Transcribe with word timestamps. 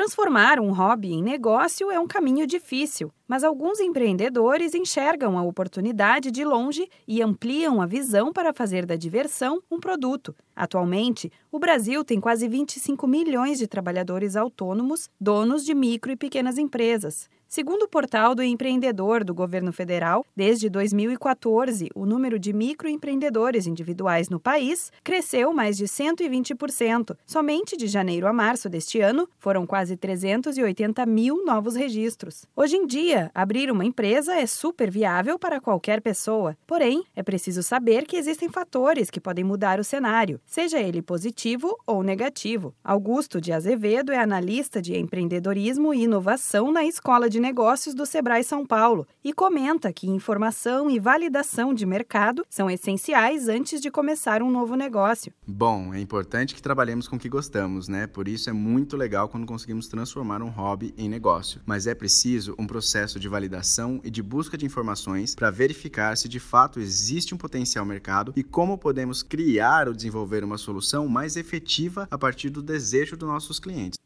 Transformar 0.00 0.58
um 0.58 0.72
hobby 0.72 1.12
em 1.12 1.22
negócio 1.22 1.90
é 1.90 2.00
um 2.00 2.06
caminho 2.06 2.46
difícil, 2.46 3.12
mas 3.28 3.44
alguns 3.44 3.80
empreendedores 3.80 4.74
enxergam 4.74 5.36
a 5.36 5.42
oportunidade 5.42 6.30
de 6.30 6.42
longe 6.42 6.88
e 7.06 7.20
ampliam 7.20 7.82
a 7.82 7.86
visão 7.86 8.32
para 8.32 8.54
fazer 8.54 8.86
da 8.86 8.96
diversão 8.96 9.62
um 9.70 9.78
produto. 9.78 10.34
Atualmente, 10.56 11.30
o 11.52 11.58
Brasil 11.58 12.02
tem 12.02 12.18
quase 12.18 12.48
25 12.48 13.06
milhões 13.06 13.58
de 13.58 13.66
trabalhadores 13.66 14.36
autônomos, 14.36 15.10
donos 15.20 15.66
de 15.66 15.74
micro 15.74 16.10
e 16.10 16.16
pequenas 16.16 16.56
empresas. 16.56 17.28
Segundo 17.52 17.82
o 17.82 17.88
portal 17.88 18.32
do 18.32 18.44
empreendedor 18.44 19.24
do 19.24 19.34
governo 19.34 19.72
federal, 19.72 20.24
desde 20.36 20.70
2014, 20.70 21.88
o 21.96 22.06
número 22.06 22.38
de 22.38 22.52
microempreendedores 22.52 23.66
individuais 23.66 24.28
no 24.28 24.38
país 24.38 24.92
cresceu 25.02 25.52
mais 25.52 25.76
de 25.76 25.86
120%. 25.86 27.16
Somente 27.26 27.76
de 27.76 27.88
janeiro 27.88 28.28
a 28.28 28.32
março 28.32 28.68
deste 28.68 29.00
ano, 29.00 29.28
foram 29.36 29.66
quase 29.66 29.96
380 29.96 31.04
mil 31.06 31.44
novos 31.44 31.74
registros. 31.74 32.46
Hoje 32.54 32.76
em 32.76 32.86
dia, 32.86 33.32
abrir 33.34 33.68
uma 33.68 33.84
empresa 33.84 34.36
é 34.36 34.46
super 34.46 34.88
viável 34.88 35.36
para 35.36 35.60
qualquer 35.60 36.00
pessoa. 36.00 36.56
Porém, 36.68 37.02
é 37.16 37.22
preciso 37.24 37.64
saber 37.64 38.06
que 38.06 38.14
existem 38.14 38.48
fatores 38.48 39.10
que 39.10 39.20
podem 39.20 39.42
mudar 39.42 39.80
o 39.80 39.84
cenário, 39.84 40.40
seja 40.46 40.78
ele 40.78 41.02
positivo 41.02 41.76
ou 41.84 42.04
negativo. 42.04 42.72
Augusto 42.84 43.40
de 43.40 43.52
Azevedo 43.52 44.12
é 44.12 44.18
analista 44.18 44.80
de 44.80 44.96
empreendedorismo 44.96 45.92
e 45.92 46.04
inovação 46.04 46.70
na 46.70 46.84
Escola 46.84 47.28
de 47.28 47.39
Negócios 47.40 47.94
do 47.94 48.04
Sebrae 48.04 48.44
São 48.44 48.66
Paulo 48.66 49.08
e 49.24 49.32
comenta 49.32 49.90
que 49.94 50.06
informação 50.06 50.90
e 50.90 51.00
validação 51.00 51.72
de 51.72 51.86
mercado 51.86 52.44
são 52.50 52.70
essenciais 52.70 53.48
antes 53.48 53.80
de 53.80 53.90
começar 53.90 54.42
um 54.42 54.50
novo 54.50 54.74
negócio. 54.74 55.32
Bom, 55.46 55.94
é 55.94 55.98
importante 55.98 56.54
que 56.54 56.60
trabalhemos 56.60 57.08
com 57.08 57.16
o 57.16 57.18
que 57.18 57.30
gostamos, 57.30 57.88
né? 57.88 58.06
Por 58.06 58.28
isso 58.28 58.50
é 58.50 58.52
muito 58.52 58.94
legal 58.94 59.26
quando 59.26 59.46
conseguimos 59.46 59.88
transformar 59.88 60.42
um 60.42 60.50
hobby 60.50 60.92
em 60.98 61.08
negócio. 61.08 61.62
Mas 61.64 61.86
é 61.86 61.94
preciso 61.94 62.54
um 62.58 62.66
processo 62.66 63.18
de 63.18 63.26
validação 63.26 64.02
e 64.04 64.10
de 64.10 64.22
busca 64.22 64.58
de 64.58 64.66
informações 64.66 65.34
para 65.34 65.50
verificar 65.50 66.18
se 66.18 66.28
de 66.28 66.38
fato 66.38 66.78
existe 66.78 67.34
um 67.34 67.38
potencial 67.38 67.86
mercado 67.86 68.34
e 68.36 68.42
como 68.42 68.76
podemos 68.76 69.22
criar 69.22 69.88
ou 69.88 69.94
desenvolver 69.94 70.44
uma 70.44 70.58
solução 70.58 71.08
mais 71.08 71.36
efetiva 71.36 72.06
a 72.10 72.18
partir 72.18 72.50
do 72.50 72.60
desejo 72.60 73.16
dos 73.16 73.26
nossos 73.26 73.58
clientes. 73.58 73.98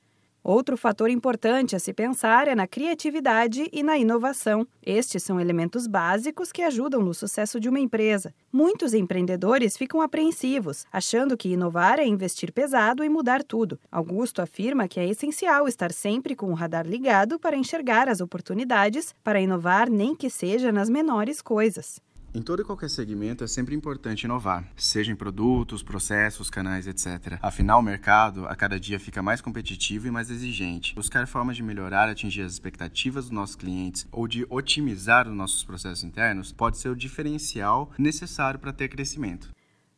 Outro 0.46 0.76
fator 0.76 1.08
importante 1.08 1.74
a 1.74 1.78
se 1.78 1.94
pensar 1.94 2.48
é 2.48 2.54
na 2.54 2.66
criatividade 2.66 3.66
e 3.72 3.82
na 3.82 3.96
inovação. 3.96 4.68
Estes 4.84 5.22
são 5.22 5.40
elementos 5.40 5.86
básicos 5.86 6.52
que 6.52 6.60
ajudam 6.60 7.00
no 7.00 7.14
sucesso 7.14 7.58
de 7.58 7.66
uma 7.66 7.80
empresa. 7.80 8.34
Muitos 8.52 8.92
empreendedores 8.92 9.74
ficam 9.74 10.02
apreensivos, 10.02 10.84
achando 10.92 11.34
que 11.34 11.48
inovar 11.48 11.98
é 11.98 12.04
investir 12.04 12.52
pesado 12.52 13.02
e 13.02 13.08
mudar 13.08 13.42
tudo. 13.42 13.80
Augusto 13.90 14.42
afirma 14.42 14.86
que 14.86 15.00
é 15.00 15.08
essencial 15.08 15.66
estar 15.66 15.90
sempre 15.90 16.36
com 16.36 16.50
o 16.50 16.54
radar 16.54 16.86
ligado 16.86 17.38
para 17.38 17.56
enxergar 17.56 18.06
as 18.06 18.20
oportunidades 18.20 19.14
para 19.24 19.40
inovar, 19.40 19.88
nem 19.88 20.14
que 20.14 20.28
seja 20.28 20.70
nas 20.70 20.90
menores 20.90 21.40
coisas. 21.40 22.02
Em 22.36 22.42
todo 22.42 22.62
e 22.62 22.64
qualquer 22.64 22.90
segmento 22.90 23.44
é 23.44 23.46
sempre 23.46 23.76
importante 23.76 24.24
inovar, 24.24 24.68
seja 24.76 25.12
em 25.12 25.14
produtos, 25.14 25.84
processos, 25.84 26.50
canais, 26.50 26.88
etc. 26.88 27.38
Afinal, 27.40 27.78
o 27.78 27.82
mercado 27.82 28.48
a 28.48 28.56
cada 28.56 28.78
dia 28.80 28.98
fica 28.98 29.22
mais 29.22 29.40
competitivo 29.40 30.08
e 30.08 30.10
mais 30.10 30.32
exigente. 30.32 30.96
Buscar 30.96 31.28
formas 31.28 31.54
de 31.54 31.62
melhorar, 31.62 32.08
atingir 32.08 32.42
as 32.42 32.52
expectativas 32.52 33.26
dos 33.26 33.30
nossos 33.30 33.54
clientes 33.54 34.04
ou 34.10 34.26
de 34.26 34.44
otimizar 34.50 35.28
os 35.28 35.34
nossos 35.36 35.62
processos 35.62 36.02
internos 36.02 36.50
pode 36.50 36.78
ser 36.78 36.88
o 36.88 36.96
diferencial 36.96 37.92
necessário 37.96 38.58
para 38.58 38.72
ter 38.72 38.88
crescimento. 38.88 39.54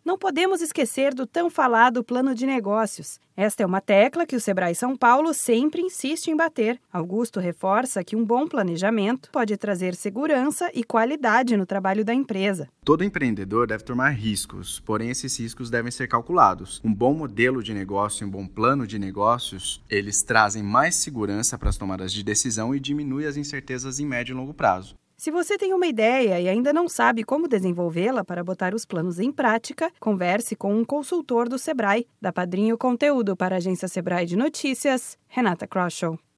Não 0.07 0.17
podemos 0.17 0.61
esquecer 0.61 1.13
do 1.13 1.27
tão 1.27 1.51
falado 1.51 2.05
plano 2.05 2.33
de 2.33 2.47
negócios. 2.47 3.19
Esta 3.37 3.65
é 3.65 3.67
uma 3.67 3.81
tecla 3.81 4.25
que 4.25 4.37
o 4.37 4.41
Sebrae 4.41 4.73
São 4.73 4.97
Paulo 4.97 5.35
sempre 5.35 5.83
insiste 5.83 6.29
em 6.29 6.37
bater. 6.37 6.81
Augusto 6.93 7.41
reforça 7.41 8.05
que 8.05 8.15
um 8.15 8.25
bom 8.25 8.47
planejamento 8.47 9.29
pode 9.33 9.57
trazer 9.57 9.97
segurança 9.97 10.71
e 10.73 10.85
qualidade 10.85 11.57
no 11.57 11.67
trabalho 11.67 12.05
da 12.05 12.15
empresa. 12.15 12.69
Todo 12.85 13.03
empreendedor 13.03 13.67
deve 13.67 13.83
tomar 13.83 14.11
riscos, 14.11 14.79
porém 14.79 15.11
esses 15.11 15.37
riscos 15.41 15.71
devem 15.71 15.91
ser 15.91 16.07
calculados. 16.07 16.81
Um 16.85 16.95
bom 16.95 17.13
modelo 17.13 17.61
de 17.61 17.75
negócio 17.75 18.23
e 18.23 18.29
um 18.29 18.31
bom 18.31 18.47
plano 18.47 18.87
de 18.87 19.01
negócios, 19.01 19.83
eles 19.91 20.23
trazem 20.23 20.63
mais 20.63 20.95
segurança 20.95 21.59
para 21.59 21.69
as 21.69 21.77
tomadas 21.77 22.13
de 22.13 22.23
decisão 22.23 22.73
e 22.73 22.79
diminuem 22.79 23.27
as 23.27 23.37
incertezas 23.37 23.99
em 23.99 24.07
médio 24.07 24.35
e 24.35 24.37
longo 24.37 24.55
prazo. 24.55 24.95
Se 25.27 25.31
você 25.33 25.59
tem 25.59 25.75
uma 25.75 25.89
ideia 25.89 26.41
e 26.41 26.49
ainda 26.49 26.73
não 26.73 26.89
sabe 26.89 27.25
como 27.25 27.49
desenvolvê-la 27.49 28.25
para 28.25 28.45
botar 28.45 28.73
os 28.77 28.87
planos 28.87 29.19
em 29.19 29.33
prática, 29.33 29.91
converse 29.99 30.55
com 30.55 30.73
um 30.73 30.85
consultor 30.85 31.49
do 31.49 31.59
Sebrae. 31.59 32.07
Da 32.23 32.33
Padrinho 32.33 32.79
Conteúdo 32.79 33.37
para 33.37 33.57
a 33.57 33.59
agência 33.59 33.89
Sebrae 33.89 34.25
de 34.25 34.37
Notícias, 34.37 35.19
Renata 35.27 35.67
Kroschel. 35.67 36.17